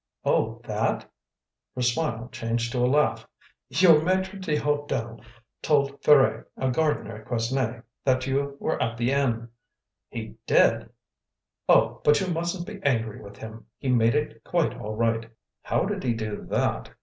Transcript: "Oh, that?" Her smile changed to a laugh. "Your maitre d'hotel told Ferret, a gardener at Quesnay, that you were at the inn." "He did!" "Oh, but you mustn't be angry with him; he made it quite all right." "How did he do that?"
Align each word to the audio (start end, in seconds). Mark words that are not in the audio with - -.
"Oh, 0.25 0.61
that?" 0.63 1.07
Her 1.75 1.83
smile 1.83 2.27
changed 2.31 2.71
to 2.71 2.79
a 2.79 2.87
laugh. 2.89 3.27
"Your 3.69 4.01
maitre 4.01 4.39
d'hotel 4.39 5.21
told 5.61 6.01
Ferret, 6.03 6.49
a 6.57 6.71
gardener 6.71 7.17
at 7.17 7.25
Quesnay, 7.27 7.83
that 8.03 8.25
you 8.25 8.57
were 8.59 8.81
at 8.81 8.97
the 8.97 9.11
inn." 9.11 9.49
"He 10.09 10.37
did!" 10.47 10.89
"Oh, 11.69 12.01
but 12.03 12.19
you 12.19 12.25
mustn't 12.33 12.65
be 12.65 12.79
angry 12.81 13.21
with 13.21 13.37
him; 13.37 13.67
he 13.77 13.89
made 13.89 14.15
it 14.15 14.43
quite 14.43 14.75
all 14.75 14.95
right." 14.95 15.29
"How 15.61 15.85
did 15.85 16.03
he 16.03 16.15
do 16.15 16.45
that?" 16.49 16.89